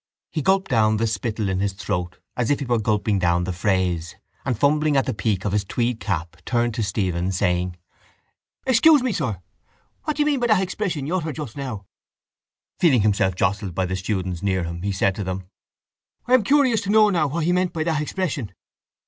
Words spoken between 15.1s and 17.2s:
to them: —I am curious to know